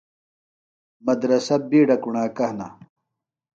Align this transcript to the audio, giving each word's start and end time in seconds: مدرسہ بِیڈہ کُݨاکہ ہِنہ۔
مدرسہ 1.05 1.55
بِیڈہ 1.69 1.95
کُݨاکہ 2.03 2.45
ہِنہ۔ 2.49 2.67